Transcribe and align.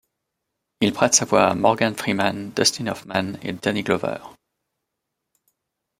Il 0.79 0.93
prête 0.93 1.13
sa 1.13 1.25
voix 1.25 1.45
à 1.45 1.53
Morgan 1.53 1.93
Freeman, 1.93 2.49
Dustin 2.55 2.87
Hoffman, 2.87 3.33
et 3.43 3.53
Danny 3.53 3.83
Glover. 3.83 4.17